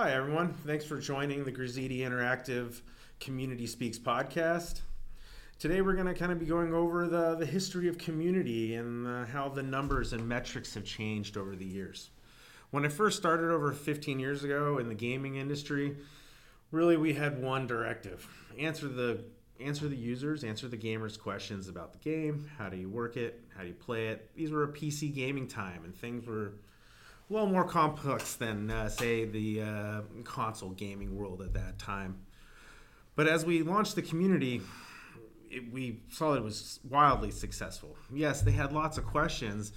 Hi, 0.00 0.12
everyone. 0.12 0.54
Thanks 0.64 0.84
for 0.84 0.96
joining 0.96 1.42
the 1.42 1.50
Grazitti 1.50 2.02
Interactive 2.02 2.82
Community 3.18 3.66
Speaks 3.66 3.98
podcast. 3.98 4.82
Today, 5.58 5.80
we're 5.80 5.94
going 5.94 6.06
to 6.06 6.14
kind 6.14 6.30
of 6.30 6.38
be 6.38 6.46
going 6.46 6.72
over 6.72 7.08
the, 7.08 7.34
the 7.34 7.44
history 7.44 7.88
of 7.88 7.98
community 7.98 8.76
and 8.76 9.08
uh, 9.08 9.26
how 9.26 9.48
the 9.48 9.64
numbers 9.64 10.12
and 10.12 10.28
metrics 10.28 10.74
have 10.74 10.84
changed 10.84 11.36
over 11.36 11.56
the 11.56 11.64
years. 11.64 12.10
When 12.70 12.84
I 12.84 12.90
first 12.90 13.18
started 13.18 13.50
over 13.50 13.72
15 13.72 14.20
years 14.20 14.44
ago 14.44 14.78
in 14.78 14.88
the 14.88 14.94
gaming 14.94 15.34
industry, 15.34 15.96
really 16.70 16.96
we 16.96 17.14
had 17.14 17.42
one 17.42 17.66
directive 17.66 18.24
answer 18.56 18.86
the 18.86 19.24
answer 19.58 19.88
the 19.88 19.96
users 19.96 20.44
answer 20.44 20.68
the 20.68 20.76
gamers 20.76 21.18
questions 21.18 21.66
about 21.66 21.92
the 21.92 21.98
game 21.98 22.48
how 22.58 22.68
do 22.68 22.76
you 22.76 22.88
work 22.88 23.16
it 23.16 23.42
how 23.56 23.62
do 23.62 23.68
you 23.68 23.74
play 23.74 24.08
it 24.08 24.30
these 24.36 24.50
were 24.50 24.64
a 24.64 24.68
pc 24.68 25.12
gaming 25.12 25.48
time 25.48 25.82
and 25.84 25.96
things 25.96 26.26
were 26.26 26.52
a 27.28 27.32
little 27.32 27.48
more 27.48 27.64
complex 27.64 28.34
than 28.34 28.70
uh, 28.70 28.88
say 28.88 29.24
the 29.24 29.62
uh, 29.62 30.00
console 30.24 30.70
gaming 30.70 31.16
world 31.16 31.42
at 31.42 31.52
that 31.54 31.78
time 31.78 32.18
but 33.16 33.26
as 33.26 33.44
we 33.44 33.62
launched 33.62 33.94
the 33.94 34.02
community 34.02 34.60
it, 35.50 35.72
we 35.72 36.00
saw 36.10 36.32
that 36.32 36.38
it 36.38 36.44
was 36.44 36.80
wildly 36.88 37.30
successful 37.30 37.96
yes 38.12 38.42
they 38.42 38.52
had 38.52 38.72
lots 38.72 38.98
of 38.98 39.04
questions 39.04 39.72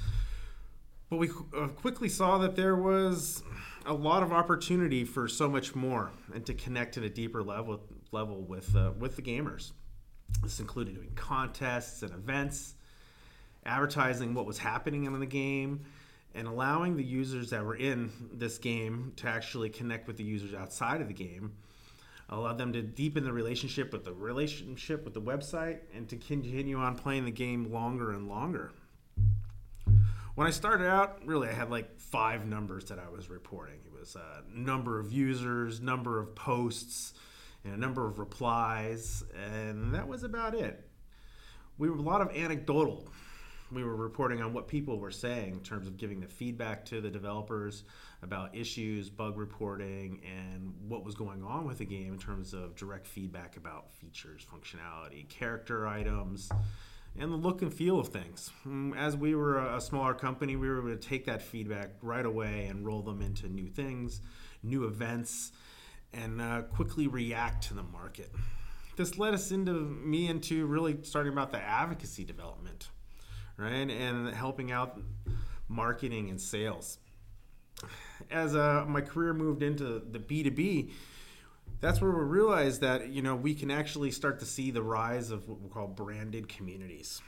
but 1.11 1.17
we 1.17 1.29
uh, 1.57 1.67
quickly 1.67 2.07
saw 2.07 2.37
that 2.37 2.55
there 2.55 2.77
was 2.77 3.43
a 3.85 3.93
lot 3.93 4.23
of 4.23 4.31
opportunity 4.31 5.03
for 5.03 5.27
so 5.27 5.49
much 5.49 5.75
more 5.75 6.11
and 6.33 6.45
to 6.45 6.53
connect 6.53 6.97
at 6.97 7.03
a 7.03 7.09
deeper 7.09 7.43
level 7.43 7.81
level 8.13 8.41
with 8.41 8.73
uh, 8.75 8.91
with 8.97 9.17
the 9.17 9.21
gamers. 9.21 9.71
This 10.41 10.61
included 10.61 10.95
doing 10.95 11.11
contests 11.15 12.01
and 12.01 12.11
events, 12.13 12.75
advertising 13.65 14.33
what 14.33 14.45
was 14.45 14.57
happening 14.57 15.03
in 15.03 15.19
the 15.19 15.25
game, 15.25 15.81
and 16.33 16.47
allowing 16.47 16.95
the 16.95 17.03
users 17.03 17.49
that 17.49 17.63
were 17.63 17.75
in 17.75 18.11
this 18.33 18.57
game 18.57 19.13
to 19.17 19.27
actually 19.27 19.69
connect 19.69 20.07
with 20.07 20.17
the 20.17 20.23
users 20.23 20.53
outside 20.53 21.01
of 21.01 21.07
the 21.07 21.13
game. 21.13 21.53
allowed 22.29 22.57
them 22.57 22.71
to 22.71 22.81
deepen 22.81 23.25
the 23.25 23.33
relationship 23.33 23.91
with 23.91 24.05
the 24.05 24.13
relationship 24.13 25.03
with 25.03 25.13
the 25.13 25.21
website 25.21 25.79
and 25.93 26.07
to 26.07 26.15
continue 26.15 26.77
on 26.77 26.95
playing 26.95 27.25
the 27.25 27.31
game 27.31 27.69
longer 27.71 28.11
and 28.11 28.29
longer. 28.29 28.71
When 30.35 30.47
I 30.47 30.51
started 30.51 30.87
out, 30.87 31.19
really, 31.25 31.49
I 31.49 31.51
had 31.51 31.69
like 31.69 31.99
five 31.99 32.45
numbers 32.45 32.85
that 32.85 32.99
I 32.99 33.09
was 33.09 33.29
reporting. 33.29 33.75
It 33.85 33.91
was 33.91 34.15
a 34.15 34.19
uh, 34.19 34.41
number 34.53 34.97
of 34.97 35.11
users, 35.11 35.81
number 35.81 36.19
of 36.19 36.33
posts, 36.33 37.13
and 37.65 37.73
a 37.73 37.77
number 37.77 38.07
of 38.07 38.17
replies, 38.17 39.23
and 39.35 39.93
that 39.93 40.07
was 40.07 40.23
about 40.23 40.55
it. 40.55 40.87
We 41.77 41.89
were 41.89 41.97
a 41.97 42.01
lot 42.01 42.21
of 42.21 42.29
anecdotal. 42.35 43.07
We 43.71 43.83
were 43.83 43.95
reporting 43.95 44.41
on 44.41 44.53
what 44.53 44.67
people 44.67 44.99
were 44.99 45.11
saying 45.11 45.53
in 45.53 45.59
terms 45.61 45.87
of 45.87 45.97
giving 45.97 46.19
the 46.19 46.27
feedback 46.27 46.85
to 46.85 46.99
the 46.99 47.09
developers 47.09 47.83
about 48.21 48.55
issues, 48.55 49.09
bug 49.09 49.37
reporting, 49.37 50.21
and 50.25 50.73
what 50.87 51.05
was 51.05 51.15
going 51.15 51.43
on 51.43 51.65
with 51.65 51.77
the 51.77 51.85
game 51.85 52.13
in 52.13 52.19
terms 52.19 52.53
of 52.53 52.75
direct 52.75 53.07
feedback 53.07 53.57
about 53.57 53.91
features, 53.93 54.45
functionality, 54.51 55.27
character 55.29 55.87
items, 55.87 56.49
and 57.17 57.31
the 57.31 57.35
look 57.35 57.61
and 57.61 57.73
feel 57.73 57.99
of 57.99 58.09
things. 58.09 58.51
Mm, 58.67 58.95
as 58.97 59.15
we 59.15 59.35
were 59.35 59.59
a 59.59 59.81
smaller 59.81 60.13
company, 60.13 60.55
we 60.55 60.67
were 60.69 60.79
able 60.79 60.89
to 60.89 60.97
take 60.97 61.25
that 61.25 61.41
feedback 61.41 61.91
right 62.01 62.25
away 62.25 62.67
and 62.69 62.85
roll 62.85 63.01
them 63.01 63.21
into 63.21 63.47
new 63.47 63.67
things, 63.67 64.21
new 64.63 64.85
events, 64.85 65.51
and 66.13 66.41
uh, 66.41 66.61
quickly 66.63 67.07
react 67.07 67.67
to 67.67 67.73
the 67.73 67.83
market. 67.83 68.31
This 68.97 69.17
led 69.17 69.33
us 69.33 69.51
into 69.51 69.71
me 69.71 70.27
into 70.27 70.65
really 70.65 70.97
starting 71.03 71.31
about 71.31 71.51
the 71.51 71.61
advocacy 71.61 72.23
development, 72.23 72.89
right, 73.61 73.89
and 73.89 74.33
helping 74.33 74.71
out 74.71 74.99
marketing 75.67 76.29
and 76.29 76.39
sales. 76.39 76.97
As 78.29 78.55
uh, 78.55 78.85
my 78.87 79.01
career 79.01 79.33
moved 79.33 79.63
into 79.63 79.99
the 80.11 80.19
B 80.19 80.43
two 80.43 80.51
B, 80.51 80.91
that's 81.79 82.01
where 82.01 82.11
we 82.11 82.23
realized 82.23 82.81
that 82.81 83.09
you 83.09 83.21
know 83.21 83.35
we 83.35 83.53
can 83.53 83.71
actually 83.71 84.11
start 84.11 84.39
to 84.39 84.45
see 84.45 84.71
the 84.71 84.83
rise 84.83 85.31
of 85.31 85.47
what 85.47 85.61
we 85.61 85.69
call 85.69 85.87
branded 85.87 86.47
communities, 86.47 87.21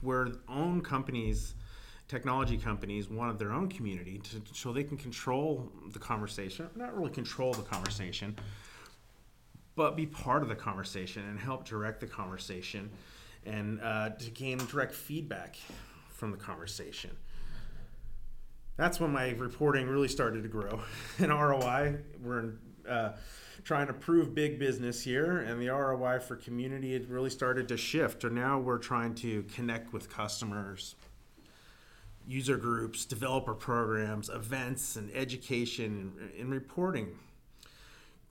where 0.00 0.28
own 0.48 0.80
companies 0.80 1.54
technology 2.08 2.56
companies 2.56 3.10
wanted 3.10 3.38
their 3.38 3.52
own 3.52 3.68
community 3.68 4.18
to, 4.18 4.40
so 4.52 4.72
they 4.72 4.84
can 4.84 4.96
control 4.96 5.70
the 5.92 5.98
conversation, 5.98 6.68
not 6.76 6.96
really 6.96 7.10
control 7.10 7.52
the 7.52 7.62
conversation, 7.62 8.36
but 9.74 9.96
be 9.96 10.06
part 10.06 10.42
of 10.42 10.48
the 10.48 10.54
conversation 10.54 11.28
and 11.28 11.38
help 11.38 11.64
direct 11.64 12.00
the 12.00 12.06
conversation 12.06 12.90
and 13.46 13.80
uh, 13.80 14.10
to 14.10 14.30
gain 14.30 14.58
direct 14.58 14.94
feedback 14.94 15.56
from 16.08 16.30
the 16.30 16.36
conversation. 16.36 17.10
That's 18.76 19.00
when 19.00 19.12
my 19.12 19.30
reporting 19.30 19.88
really 19.88 20.08
started 20.08 20.42
to 20.42 20.48
grow. 20.48 20.80
In 21.18 21.30
ROI, 21.30 21.96
we're 22.22 22.52
uh, 22.88 23.12
trying 23.64 23.86
to 23.86 23.94
prove 23.94 24.34
big 24.34 24.58
business 24.58 25.02
here, 25.02 25.38
and 25.38 25.60
the 25.60 25.68
ROI 25.68 26.20
for 26.20 26.36
community 26.36 26.92
had 26.92 27.08
really 27.08 27.30
started 27.30 27.68
to 27.68 27.76
shift. 27.76 28.24
Or 28.24 28.30
now 28.30 28.58
we're 28.58 28.78
trying 28.78 29.14
to 29.16 29.42
connect 29.44 29.92
with 29.92 30.10
customers 30.10 30.94
user 32.26 32.56
groups, 32.56 33.04
developer 33.04 33.54
programs, 33.54 34.28
events, 34.28 34.96
and 34.96 35.10
education 35.14 36.12
and, 36.38 36.50
reporting 36.50 37.16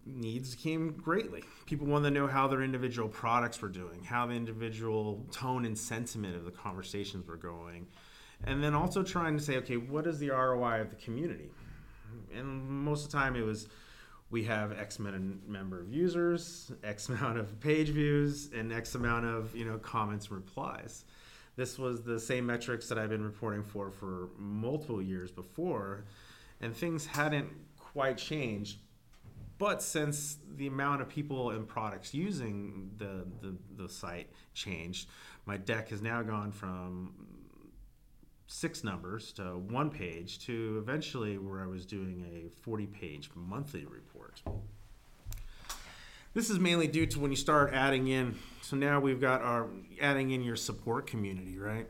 needs 0.06 0.56
came 0.56 0.92
greatly. 0.92 1.44
People 1.66 1.88
wanted 1.88 2.10
to 2.10 2.16
know 2.16 2.28
how 2.28 2.48
their 2.48 2.62
individual 2.62 3.10
products 3.10 3.62
were 3.62 3.70
doing, 3.70 4.04
how 4.04 4.28
the 4.28 4.34
individual 4.34 5.26
tone 5.32 5.66
and 5.66 5.78
sentiment 5.78 6.36
of 6.36 6.46
the 6.46 6.52
conversations 6.52 7.28
were 7.28 7.38
going, 7.38 7.88
and 8.44 8.64
then 8.64 8.74
also 8.74 9.04
trying 9.04 9.38
to 9.38 9.44
say, 9.44 9.58
okay, 9.58 9.78
what 9.78 10.06
is 10.06 10.20
the 10.20 10.30
ROI 10.30 10.82
of 10.82 10.90
the 10.90 10.96
community? 10.96 11.50
And 12.34 12.68
most 12.68 13.06
of 13.06 13.12
the 13.12 13.18
time 13.18 13.36
it 13.36 13.42
was 13.42 13.68
we 14.30 14.44
have 14.44 14.78
X 14.78 15.00
amount 15.00 15.48
number 15.48 15.80
of 15.80 15.90
users, 15.90 16.72
X 16.84 17.10
amount 17.10 17.38
of 17.38 17.60
page 17.60 17.90
views, 17.90 18.50
and 18.54 18.72
X 18.72 18.96
amount 18.96 19.26
of 19.26 19.56
you 19.56 19.66
know 19.66 19.78
comments 19.78 20.28
and 20.28 20.38
replies. 20.38 21.06
This 21.56 21.80
was 21.80 22.04
the 22.04 22.20
same 22.20 22.46
metrics 22.46 22.90
that 22.90 22.98
I've 22.98 23.10
been 23.10 23.24
reporting 23.24 23.64
for 23.64 23.92
for 23.92 24.30
multiple 24.38 25.02
years 25.02 25.32
before, 25.32 26.06
and 26.62 26.76
things 26.76 27.06
hadn't 27.06 27.50
quite 27.78 28.18
changed. 28.18 28.80
But 29.58 29.82
since 29.82 30.38
the 30.56 30.68
amount 30.68 31.02
of 31.02 31.10
people 31.10 31.52
and 31.52 31.68
products 31.68 32.14
using 32.14 32.92
the, 32.98 33.26
the, 33.42 33.56
the 33.78 33.90
site 33.90 34.30
changed, 34.54 35.08
my 35.46 35.58
deck 35.58 35.90
has 35.90 36.02
now 36.02 36.22
gone 36.24 36.52
from 36.52 37.14
six 38.48 38.84
numbers 38.84 39.32
to 39.34 39.44
one 39.58 39.90
page 39.90 40.40
to 40.46 40.78
eventually 40.82 41.38
where 41.38 41.62
I 41.62 41.68
was 41.68 41.86
doing 41.86 42.26
a 42.32 42.50
40 42.62 42.88
page 42.88 43.30
monthly 43.34 43.86
report. 43.86 44.42
This 46.34 46.50
is 46.50 46.60
mainly 46.60 46.88
due 46.88 47.06
to 47.06 47.20
when 47.20 47.32
you 47.32 47.38
start 47.38 47.74
adding 47.74 48.10
in. 48.10 48.36
So 48.62 48.76
now 48.76 49.00
we've 49.00 49.22
got 49.22 49.42
our 49.42 49.68
adding 50.02 50.32
in 50.32 50.44
your 50.44 50.58
support 50.58 51.08
community, 51.08 51.58
right? 51.58 51.88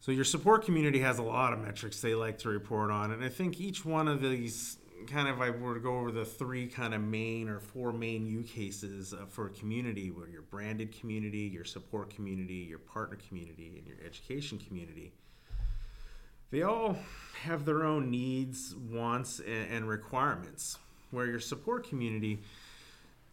So 0.00 0.12
your 0.12 0.24
support 0.24 0.64
community 0.64 1.00
has 1.00 1.18
a 1.18 1.22
lot 1.22 1.52
of 1.52 1.60
metrics 1.60 2.00
they 2.00 2.14
like 2.14 2.38
to 2.38 2.48
report 2.48 2.90
on, 2.90 3.10
and 3.10 3.22
I 3.22 3.28
think 3.28 3.60
each 3.60 3.84
one 3.84 4.08
of 4.08 4.22
these 4.22 4.78
kind 5.06 5.28
of 5.28 5.40
I 5.40 5.50
were 5.50 5.74
to 5.74 5.80
go 5.80 5.98
over 5.98 6.10
the 6.10 6.24
three 6.24 6.66
kind 6.66 6.94
of 6.94 7.00
main 7.00 7.48
or 7.48 7.60
four 7.60 7.92
main 7.92 8.26
use 8.26 8.50
cases 8.50 9.14
uh, 9.14 9.26
for 9.28 9.46
a 9.46 9.50
community, 9.50 10.10
where 10.10 10.28
your 10.28 10.42
branded 10.42 10.98
community, 10.98 11.40
your 11.40 11.64
support 11.64 12.14
community, 12.14 12.66
your 12.68 12.78
partner 12.78 13.18
community, 13.28 13.74
and 13.78 13.86
your 13.86 13.96
education 14.04 14.58
community. 14.58 15.12
They 16.50 16.62
all 16.62 16.96
have 17.42 17.64
their 17.64 17.84
own 17.84 18.10
needs, 18.10 18.74
wants, 18.74 19.38
and, 19.40 19.70
and 19.70 19.88
requirements. 19.88 20.78
Where 21.10 21.26
your 21.26 21.40
support 21.40 21.88
community 21.88 22.40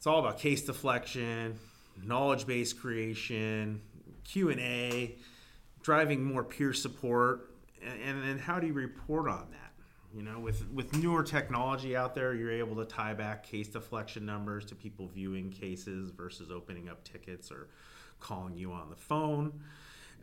it's 0.05 0.07
all 0.07 0.19
about 0.19 0.37
case 0.37 0.61
deflection, 0.61 1.57
knowledge 2.03 2.45
base 2.45 2.73
creation, 2.73 3.81
Q 4.23 4.51
and 4.51 4.59
A, 4.59 5.15
driving 5.81 6.23
more 6.23 6.43
peer 6.43 6.73
support, 6.73 7.49
and 7.83 8.21
then 8.21 8.37
how 8.37 8.59
do 8.59 8.67
you 8.67 8.73
report 8.73 9.27
on 9.27 9.47
that? 9.49 9.64
You 10.15 10.23
know, 10.23 10.39
with 10.39 10.65
with 10.71 10.95
newer 10.95 11.23
technology 11.23 11.97
out 11.97 12.15
there, 12.15 12.33
you're 12.33 12.51
able 12.51 12.77
to 12.77 12.85
tie 12.85 13.13
back 13.13 13.44
case 13.44 13.67
deflection 13.67 14.25
numbers 14.25 14.63
to 14.65 14.75
people 14.75 15.07
viewing 15.07 15.50
cases 15.50 16.12
versus 16.12 16.50
opening 16.50 16.88
up 16.88 17.03
tickets 17.03 17.51
or 17.51 17.67
calling 18.21 18.56
you 18.56 18.71
on 18.71 18.89
the 18.89 18.95
phone. 18.95 19.59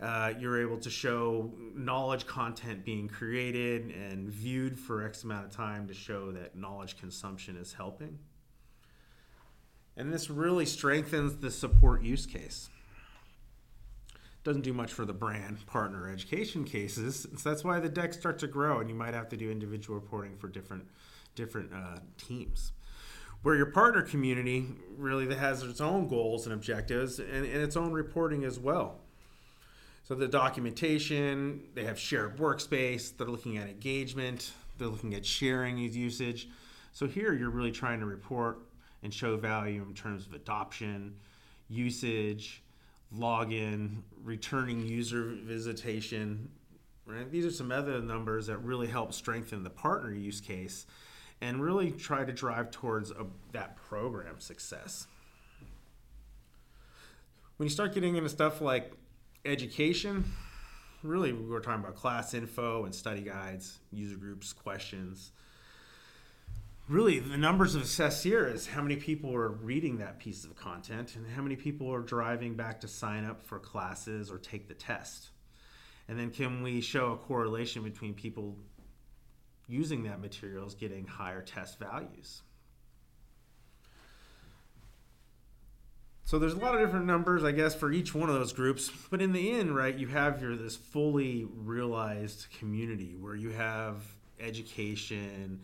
Uh, 0.00 0.32
you're 0.38 0.62
able 0.62 0.78
to 0.78 0.88
show 0.88 1.52
knowledge 1.74 2.26
content 2.26 2.86
being 2.86 3.06
created 3.06 3.90
and 3.90 4.30
viewed 4.30 4.78
for 4.78 5.04
X 5.04 5.24
amount 5.24 5.44
of 5.44 5.52
time 5.52 5.86
to 5.86 5.94
show 5.94 6.32
that 6.32 6.56
knowledge 6.56 6.98
consumption 6.98 7.56
is 7.56 7.74
helping. 7.74 8.18
And 9.94 10.10
this 10.10 10.30
really 10.30 10.64
strengthens 10.64 11.36
the 11.36 11.50
support 11.50 12.02
use 12.02 12.24
case. 12.24 12.70
Doesn't 14.44 14.62
do 14.62 14.72
much 14.72 14.92
for 14.92 15.04
the 15.04 15.12
brand 15.12 15.64
partner 15.66 16.10
education 16.10 16.64
cases. 16.64 17.28
So 17.36 17.48
that's 17.48 17.62
why 17.62 17.78
the 17.78 17.88
decks 17.88 18.18
start 18.18 18.38
to 18.40 18.48
grow, 18.48 18.80
and 18.80 18.88
you 18.88 18.94
might 18.94 19.14
have 19.14 19.28
to 19.28 19.36
do 19.36 19.50
individual 19.50 19.98
reporting 19.98 20.36
for 20.36 20.48
different 20.48 20.86
different 21.34 21.72
uh, 21.72 21.98
teams. 22.18 22.72
Where 23.42 23.56
your 23.56 23.66
partner 23.66 24.02
community 24.02 24.66
really 24.96 25.32
has 25.34 25.62
its 25.62 25.80
own 25.80 26.06
goals 26.08 26.46
and 26.46 26.54
objectives 26.54 27.18
and, 27.18 27.44
and 27.44 27.56
its 27.62 27.76
own 27.76 27.92
reporting 27.92 28.44
as 28.44 28.58
well. 28.58 28.98
So 30.04 30.14
the 30.14 30.28
documentation, 30.28 31.62
they 31.74 31.84
have 31.84 31.98
shared 31.98 32.36
workspace, 32.36 33.16
they're 33.16 33.28
looking 33.28 33.56
at 33.56 33.68
engagement, 33.68 34.52
they're 34.78 34.88
looking 34.88 35.14
at 35.14 35.24
sharing 35.24 35.78
usage 35.78 36.48
So 36.92 37.06
here 37.06 37.32
you're 37.32 37.50
really 37.50 37.72
trying 37.72 38.00
to 38.00 38.06
report 38.06 38.58
and 39.02 39.12
show 39.12 39.36
value 39.36 39.84
in 39.88 39.94
terms 39.94 40.26
of 40.26 40.34
adoption, 40.34 41.14
usage, 41.68 42.62
login, 43.16 44.02
returning 44.22 44.86
user 44.86 45.34
visitation. 45.42 46.48
Right? 47.06 47.30
These 47.30 47.44
are 47.46 47.50
some 47.50 47.72
other 47.72 48.00
numbers 48.00 48.46
that 48.46 48.58
really 48.58 48.86
help 48.86 49.12
strengthen 49.12 49.62
the 49.62 49.70
partner 49.70 50.12
use 50.12 50.40
case 50.40 50.86
and 51.40 51.60
really 51.60 51.90
try 51.90 52.24
to 52.24 52.32
drive 52.32 52.70
towards 52.70 53.10
a, 53.10 53.26
that 53.52 53.76
program 53.76 54.38
success. 54.38 55.08
When 57.56 57.66
you 57.66 57.70
start 57.70 57.94
getting 57.94 58.16
into 58.16 58.28
stuff 58.28 58.60
like 58.60 58.92
education, 59.44 60.24
really 61.02 61.32
we're 61.32 61.60
talking 61.60 61.82
about 61.82 61.96
class 61.96 62.32
info 62.34 62.84
and 62.84 62.94
study 62.94 63.22
guides, 63.22 63.80
user 63.90 64.16
groups, 64.16 64.52
questions. 64.52 65.32
Really, 66.92 67.20
the 67.20 67.38
numbers 67.38 67.74
of 67.74 67.86
success 67.86 68.22
here 68.22 68.46
is 68.46 68.66
how 68.66 68.82
many 68.82 68.96
people 68.96 69.34
are 69.34 69.48
reading 69.48 69.96
that 69.96 70.18
piece 70.18 70.44
of 70.44 70.54
content 70.54 71.16
and 71.16 71.26
how 71.26 71.40
many 71.40 71.56
people 71.56 71.90
are 71.90 72.02
driving 72.02 72.52
back 72.52 72.82
to 72.82 72.86
sign 72.86 73.24
up 73.24 73.42
for 73.42 73.58
classes 73.58 74.30
or 74.30 74.36
take 74.36 74.68
the 74.68 74.74
test. 74.74 75.30
And 76.06 76.18
then 76.18 76.30
can 76.30 76.62
we 76.62 76.82
show 76.82 77.12
a 77.12 77.16
correlation 77.16 77.82
between 77.82 78.12
people 78.12 78.58
using 79.68 80.02
that 80.02 80.20
material 80.20 80.66
is 80.66 80.74
getting 80.74 81.06
higher 81.06 81.40
test 81.40 81.78
values. 81.78 82.42
So 86.26 86.38
there's 86.38 86.52
a 86.52 86.58
lot 86.58 86.74
of 86.74 86.82
different 86.82 87.06
numbers, 87.06 87.42
I 87.42 87.52
guess, 87.52 87.74
for 87.74 87.90
each 87.90 88.14
one 88.14 88.28
of 88.28 88.34
those 88.34 88.52
groups. 88.52 88.90
But 89.10 89.22
in 89.22 89.32
the 89.32 89.52
end, 89.52 89.74
right, 89.74 89.96
you 89.96 90.08
have 90.08 90.42
your 90.42 90.56
this 90.56 90.76
fully 90.76 91.46
realized 91.56 92.48
community 92.58 93.16
where 93.18 93.34
you 93.34 93.48
have 93.48 94.02
education, 94.38 95.62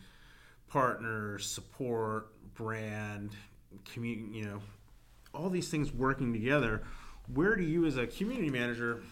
partners, 0.69 1.47
support, 1.47 2.29
brand, 2.55 3.31
community, 3.93 4.39
you 4.39 4.45
know, 4.45 4.61
all 5.35 5.51
these 5.51 5.69
things 5.69 5.93
working 5.93 6.33
together. 6.33 6.83
Where 7.33 7.57
do 7.57 7.63
you, 7.63 7.85
as 7.87 7.97
a 7.97 8.07
community 8.07 8.51
manager, 8.51 9.03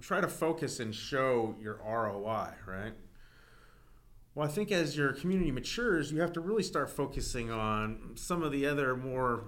try 0.00 0.20
to 0.20 0.28
focus 0.28 0.80
and 0.80 0.94
show 0.94 1.56
your 1.60 1.80
ROI, 1.84 2.50
right? 2.66 2.92
Well, 4.34 4.46
I 4.46 4.50
think 4.50 4.70
as 4.70 4.96
your 4.96 5.12
community 5.12 5.50
matures, 5.50 6.12
you 6.12 6.20
have 6.20 6.32
to 6.34 6.40
really 6.40 6.62
start 6.62 6.90
focusing 6.90 7.50
on 7.50 8.12
some 8.14 8.42
of 8.42 8.52
the 8.52 8.66
other 8.66 8.96
more 8.96 9.44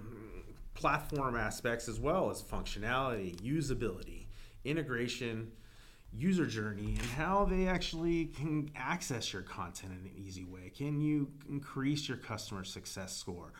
platform 0.75 1.37
aspects 1.37 1.89
as 1.89 2.01
well 2.01 2.31
as 2.31 2.43
functionality, 2.43 3.37
usability, 3.41 4.27
integration, 4.65 5.53
user 6.13 6.47
journey, 6.47 6.97
and 6.99 7.07
how 7.17 7.45
they 7.45 7.67
actually 7.67 8.27
can 8.27 8.71
access 8.75 9.33
your 9.33 9.43
content 9.43 9.93
in 9.93 10.11
an 10.11 10.13
easy 10.17 10.45
way. 10.45 10.71
Can 10.77 11.01
you 11.01 11.31
increase 11.49 12.09
your 12.09 12.19
customer 12.19 12.65
success 12.65 13.17
score? 13.17 13.53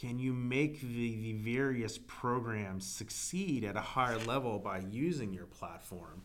Can 0.00 0.18
you 0.18 0.32
make 0.32 0.80
the, 0.80 1.16
the 1.16 1.32
various 1.32 1.98
programs 2.06 2.86
succeed 2.86 3.64
at 3.64 3.76
a 3.76 3.80
higher 3.80 4.18
level 4.18 4.58
by 4.58 4.78
using 4.90 5.32
your 5.32 5.46
platform? 5.46 6.22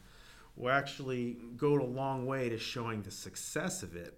Will 0.56 0.72
actually 0.72 1.38
go 1.56 1.74
a 1.74 1.84
long 1.84 2.26
way 2.26 2.50
to 2.50 2.58
showing 2.58 3.02
the 3.02 3.12
success 3.12 3.82
of 3.82 3.96
it 3.96 4.18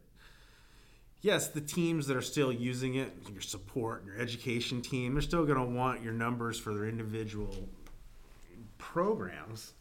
yes, 1.24 1.48
the 1.48 1.62
teams 1.62 2.06
that 2.06 2.16
are 2.16 2.21
still 2.21 2.51
using 2.51 2.95
it, 2.95 3.12
your 3.31 3.42
support, 3.42 4.06
your 4.06 4.18
education 4.19 4.81
team, 4.81 5.13
they're 5.13 5.21
still 5.21 5.45
going 5.45 5.57
to 5.57 5.63
want 5.63 6.04
your 6.04 6.13
numbers 6.13 6.59
for 6.59 6.74
their 6.74 6.86
individual 6.86 7.68
programs. 8.77 9.74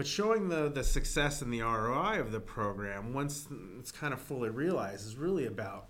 But 0.00 0.06
showing 0.06 0.48
the, 0.48 0.70
the 0.70 0.82
success 0.82 1.42
and 1.42 1.52
the 1.52 1.60
ROI 1.60 2.20
of 2.20 2.32
the 2.32 2.40
program 2.40 3.12
once 3.12 3.46
it's 3.78 3.92
kind 3.92 4.14
of 4.14 4.20
fully 4.22 4.48
realized 4.48 5.06
is 5.06 5.14
really 5.14 5.44
about 5.44 5.88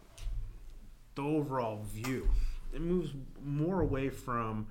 the 1.15 1.23
overall 1.23 1.85
view. 1.85 2.29
It 2.75 2.81
moves 2.81 3.15
more 3.41 3.81
away 3.81 4.09
from 4.09 4.67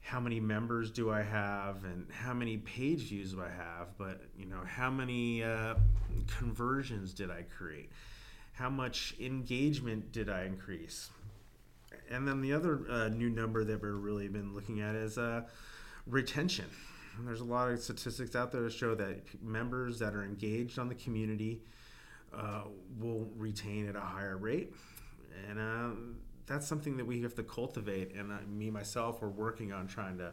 how 0.00 0.18
many 0.18 0.40
members 0.40 0.90
do 0.90 1.12
I 1.12 1.22
have 1.22 1.84
and 1.84 2.10
how 2.10 2.34
many 2.34 2.56
page 2.56 3.08
views 3.08 3.34
do 3.34 3.40
I 3.40 3.50
have, 3.50 3.96
but 3.98 4.22
you 4.36 4.46
know 4.46 4.62
how 4.66 4.90
many 4.90 5.44
uh, 5.44 5.76
conversions 6.26 7.14
did 7.14 7.30
I 7.30 7.42
create? 7.42 7.90
how 8.54 8.68
much 8.68 9.14
engagement 9.20 10.10
did 10.10 10.28
I 10.28 10.46
increase? 10.46 11.10
And 12.10 12.26
then 12.26 12.40
the 12.40 12.52
other 12.52 12.80
uh, 12.90 13.08
new 13.10 13.30
number 13.30 13.62
that 13.62 13.80
we've 13.80 13.94
really 13.94 14.26
been 14.26 14.56
looking 14.56 14.80
at 14.80 14.96
is 14.96 15.18
uh, 15.18 15.42
retention. 16.04 16.66
There's 17.20 17.40
a 17.40 17.44
lot 17.44 17.70
of 17.70 17.80
statistics 17.80 18.34
out 18.34 18.52
there 18.52 18.62
to 18.62 18.70
show 18.70 18.94
that 18.94 19.42
members 19.42 19.98
that 20.00 20.14
are 20.14 20.24
engaged 20.24 20.78
on 20.78 20.88
the 20.88 20.94
community 20.94 21.62
uh, 22.36 22.62
will 22.98 23.28
retain 23.36 23.88
at 23.88 23.96
a 23.96 24.00
higher 24.00 24.36
rate. 24.36 24.74
And 25.48 25.58
uh, 25.58 25.96
that's 26.46 26.66
something 26.66 26.96
that 26.96 27.06
we 27.06 27.22
have 27.22 27.34
to 27.36 27.42
cultivate. 27.42 28.14
And 28.14 28.32
uh, 28.32 28.36
me, 28.48 28.70
myself, 28.70 29.22
we're 29.22 29.28
working 29.28 29.72
on 29.72 29.86
trying 29.86 30.18
to 30.18 30.32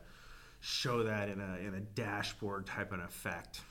show 0.60 1.04
that 1.04 1.30
in 1.30 1.40
a, 1.40 1.58
in 1.58 1.76
a 1.76 1.80
dashboard 1.80 2.66
type 2.66 2.92
of 2.92 3.00
effect. 3.00 3.62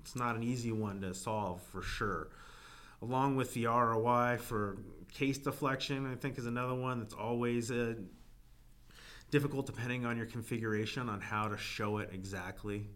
It's 0.00 0.16
not 0.16 0.36
an 0.36 0.42
easy 0.42 0.72
one 0.72 1.00
to 1.02 1.14
solve 1.14 1.62
for 1.62 1.82
sure 1.82 2.28
along 3.02 3.34
with 3.36 3.52
the 3.52 3.66
ROI 3.66 4.38
for 4.38 4.78
case 5.12 5.38
deflection, 5.38 6.10
I 6.10 6.14
think 6.14 6.38
is 6.38 6.46
another 6.46 6.74
one 6.74 7.00
that's 7.00 7.14
always 7.14 7.70
uh, 7.70 7.94
difficult 9.32 9.64
depending 9.64 10.04
on 10.04 10.16
your 10.16 10.26
configuration 10.26 11.08
on 11.08 11.20
how 11.20 11.48
to 11.48 11.56
show 11.56 11.98
it 11.98 12.10
exactly. 12.12 12.86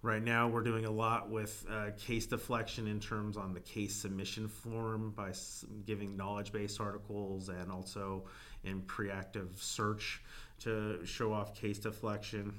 Right 0.00 0.22
now, 0.22 0.48
we're 0.48 0.62
doing 0.62 0.86
a 0.86 0.90
lot 0.90 1.28
with 1.28 1.66
uh, 1.70 1.90
case 1.98 2.26
deflection 2.26 2.86
in 2.86 3.00
terms 3.00 3.36
on 3.36 3.52
the 3.52 3.60
case 3.60 3.94
submission 3.94 4.48
form 4.48 5.12
by 5.14 5.32
giving 5.86 6.16
knowledge 6.16 6.52
base 6.52 6.80
articles 6.80 7.50
and 7.50 7.70
also 7.70 8.24
in 8.64 8.80
preactive 8.82 9.50
search 9.60 10.22
to 10.60 11.04
show 11.04 11.32
off 11.32 11.54
case 11.54 11.78
deflection. 11.78 12.54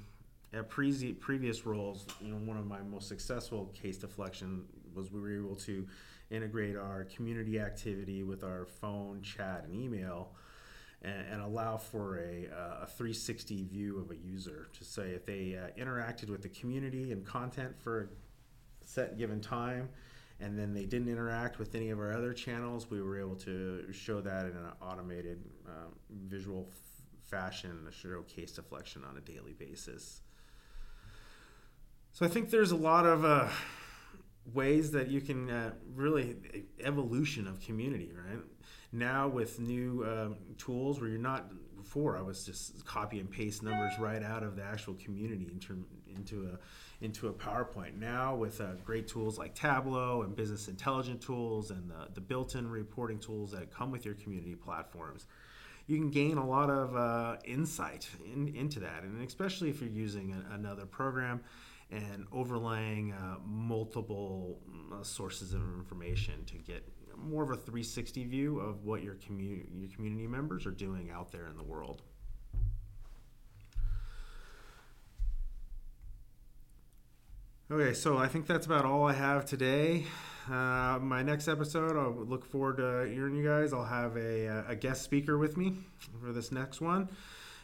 At 0.54 0.70
pre- 0.70 1.14
previous 1.14 1.66
roles, 1.66 2.06
you 2.22 2.32
know, 2.32 2.38
one 2.38 2.58
of 2.58 2.68
my 2.68 2.82
most 2.82 3.08
successful 3.08 3.74
case 3.74 3.98
deflection 3.98 4.66
was 4.94 5.12
we 5.12 5.20
were 5.20 5.36
able 5.36 5.56
to 5.56 5.88
integrate 6.30 6.76
our 6.76 7.06
community 7.06 7.60
activity 7.60 8.22
with 8.22 8.44
our 8.44 8.66
phone, 8.66 9.22
chat, 9.24 9.64
and 9.64 9.74
email, 9.74 10.32
and, 11.02 11.26
and 11.32 11.42
allow 11.42 11.78
for 11.78 12.18
a, 12.18 12.48
uh, 12.54 12.84
a 12.84 12.88
360 12.88 13.64
view 13.64 14.00
of 14.00 14.12
a 14.12 14.18
user 14.18 14.70
to 14.78 14.84
say 14.84 15.12
if 15.12 15.26
they 15.26 15.58
uh, 15.58 15.82
interacted 15.82 16.30
with 16.30 16.42
the 16.42 16.50
community 16.50 17.12
and 17.12 17.26
content 17.26 17.74
for 17.80 18.02
a 18.02 18.08
set 18.86 19.18
given 19.18 19.40
time 19.40 19.90
and 20.42 20.58
then 20.58 20.74
they 20.74 20.86
didn't 20.86 21.10
interact 21.10 21.60
with 21.60 21.76
any 21.76 21.90
of 21.90 22.00
our 22.00 22.14
other 22.14 22.34
channels, 22.34 22.90
we 22.90 23.02
were 23.02 23.20
able 23.20 23.36
to 23.36 23.92
show 23.92 24.22
that 24.22 24.46
in 24.46 24.52
an 24.52 24.72
automated 24.82 25.44
um, 25.68 25.94
visual 26.28 26.70
f- 26.70 27.30
fashion, 27.30 27.86
to 27.86 27.92
showcase 27.92 28.54
deflection 28.54 29.04
on 29.04 29.18
a 29.18 29.22
daily 29.22 29.54
basis. 29.54 30.22
So 32.14 32.26
I 32.26 32.30
think 32.30 32.50
there's 32.50 32.72
a 32.72 32.78
lot 32.78 33.06
of 33.06 33.26
uh, 33.26 33.50
ways 34.54 34.92
that 34.92 35.10
you 35.10 35.22
can 35.22 35.50
uh, 35.50 35.74
really 35.96 36.36
evolution 36.84 37.48
of 37.48 37.60
community 37.60 38.12
right? 38.14 38.40
Now 38.92 39.28
with 39.28 39.60
new 39.60 40.06
um, 40.06 40.38
tools 40.58 41.00
where 41.00 41.10
you're 41.10 41.20
not 41.20 41.52
before 41.76 42.18
i 42.18 42.22
was 42.22 42.44
just 42.44 42.86
copy 42.86 43.20
and 43.20 43.32
paste 43.32 43.64
numbers 43.64 43.94
right 44.00 44.22
out 44.22 44.44
of 44.44 44.56
the 44.58 44.64
actual 44.64 44.94
community 44.96 45.48
into, 45.52 45.84
into 46.14 46.50
a 46.54 46.60
into 47.04 47.30
a 47.30 47.34
powerpoint. 47.34 47.98
Now 47.98 48.36
with 48.36 48.60
uh, 48.60 48.74
great 48.84 49.08
tools 49.08 49.38
like 49.38 49.56
tableau 49.56 50.24
and 50.24 50.36
business 50.36 50.68
intelligence 50.68 51.26
tools 51.26 51.72
and 51.72 51.90
the, 51.90 52.10
the 52.14 52.22
built-in 52.22 52.70
reporting 52.70 53.20
tools 53.20 53.52
that 53.52 53.74
come 53.74 53.90
with 53.90 54.06
your 54.06 54.16
community 54.16 54.56
platforms 54.56 55.26
you 55.90 55.98
can 55.98 56.12
gain 56.12 56.38
a 56.38 56.48
lot 56.48 56.70
of 56.70 56.96
uh, 56.96 57.38
insight 57.46 58.08
in, 58.24 58.54
into 58.56 58.80
that. 58.80 59.02
And 59.02 59.26
especially 59.28 59.72
if 59.72 59.82
you're 59.82 59.90
using 59.90 60.34
a, 60.34 60.54
another 60.54 60.86
program 60.86 61.42
and 61.92 62.26
overlaying 62.32 63.14
uh, 63.14 63.38
multiple 63.46 64.60
uh, 64.94 65.04
sources 65.04 65.54
of 65.54 65.62
information 65.62 66.46
to 66.46 66.58
get 66.58 66.88
more 67.18 67.44
of 67.44 67.50
a 67.50 67.56
360 67.56 68.26
view 68.26 68.60
of 68.60 68.86
what 68.86 69.04
your 69.04 69.16
community 69.16 69.68
your 69.76 69.90
community 69.90 70.28
members 70.28 70.66
are 70.66 70.72
doing 70.72 71.10
out 71.12 71.32
there 71.32 71.48
in 71.48 71.58
the 71.58 71.64
world. 71.64 72.02
Okay, 77.72 77.94
so 77.94 78.18
I 78.18 78.28
think 78.28 78.48
that's 78.48 78.66
about 78.66 78.84
all 78.84 79.06
I 79.06 79.14
have 79.14 79.46
today. 79.46 80.06
Uh, 80.50 80.98
my 81.00 81.22
next 81.22 81.48
episode, 81.48 81.96
I'll 81.96 82.26
look 82.26 82.44
forward 82.44 82.78
to 82.78 83.08
hearing 83.14 83.36
you 83.36 83.44
guys. 83.44 83.74
I'll 83.74 83.86
have 83.86 84.18
a, 84.18 84.66
a 84.68 84.76
guest 84.76 85.04
speaker 85.04 85.38
with 85.38 85.56
me 85.56 85.76
for 86.20 86.32
this 86.32 86.52
next 86.52 86.82
one. 86.82 87.10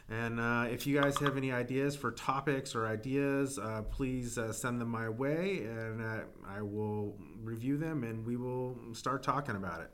And 0.08 0.38
uh, 0.38 0.66
if 0.70 0.86
you 0.86 1.00
guys 1.00 1.18
have 1.18 1.36
any 1.36 1.50
ideas 1.50 1.96
for 1.96 2.12
topics 2.12 2.74
or 2.76 2.86
ideas, 2.86 3.58
uh, 3.58 3.82
please 3.90 4.38
uh, 4.38 4.52
send 4.52 4.80
them 4.80 4.88
my 4.88 5.08
way 5.08 5.64
and 5.64 6.00
uh, 6.00 6.20
I 6.46 6.62
will 6.62 7.16
review 7.42 7.76
them 7.76 8.04
and 8.04 8.24
we 8.24 8.36
will 8.36 8.78
start 8.92 9.24
talking 9.24 9.56
about 9.56 9.80
it. 9.80 9.90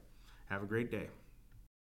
Have 0.50 0.62
a 0.62 0.66
great 0.66 0.90
day. 0.90 1.08